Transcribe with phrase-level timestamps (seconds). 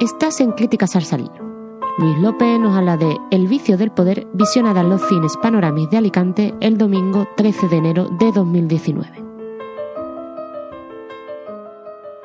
[0.00, 1.02] Estás en Críticas al
[1.98, 5.98] Luis López nos habla de El vicio del poder, visionada en los cines Panoramis de
[5.98, 9.10] Alicante el domingo 13 de enero de 2019.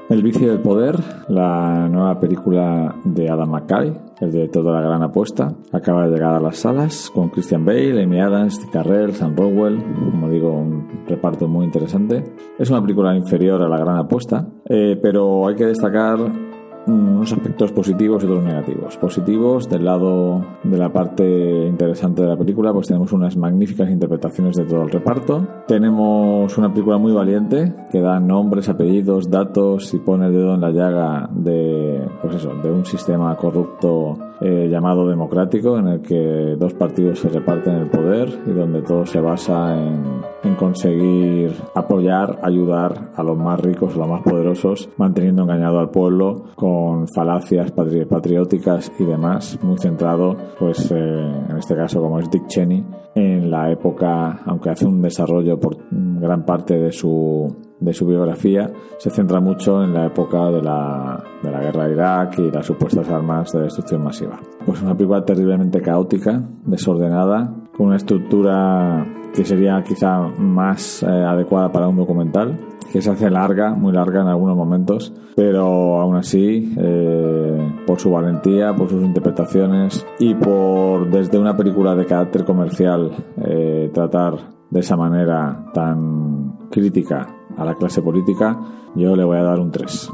[0.08, 0.96] El vicio del poder,
[1.28, 6.34] la nueva película de Adam McKay, el director de La Gran Apuesta, acaba de llegar
[6.34, 10.88] a las salas con Christian Bale, Amy Adams, Steve Carrell, Sam Rockwell, como digo, un
[11.08, 12.24] reparto muy interesante.
[12.58, 16.45] Es una película inferior a La Gran Apuesta, eh, pero hay que destacar
[16.88, 18.98] unos aspectos positivos y otros negativos.
[18.98, 24.56] Positivos, del lado de la parte interesante de la película, pues tenemos unas magníficas interpretaciones
[24.56, 25.48] de todo el reparto.
[25.68, 30.62] Tenemos una película muy valiente que da nombres, apellidos, datos y pone el dedo en
[30.62, 36.56] la llaga de, pues eso, de un sistema corrupto eh, llamado democrático en el que
[36.60, 40.15] dos partidos se reparten el poder y donde todo se basa en,
[40.46, 45.90] en conseguir apoyar, ayudar a los más ricos, a los más poderosos, manteniendo engañado al
[45.90, 52.30] pueblo con falacias patrióticas y demás, muy centrado, pues eh, en este caso como es
[52.30, 57.94] Dick Cheney, en la época, aunque hace un desarrollo por gran parte de su de
[57.94, 62.40] su biografía se centra mucho en la época de la, de la guerra de Irak
[62.40, 64.40] y las supuestas armas de destrucción masiva.
[64.66, 71.72] Pues una película terriblemente caótica, desordenada, con una estructura que sería quizá más eh, adecuada
[71.72, 72.58] para un documental,
[72.92, 78.12] que se hace larga, muy larga en algunos momentos, pero aún así, eh, por su
[78.12, 83.12] valentía, por sus interpretaciones y por desde una película de carácter comercial
[83.44, 84.38] eh, tratar
[84.70, 88.58] de esa manera tan crítica a la clase política,
[88.96, 90.10] yo le voy a dar un 3.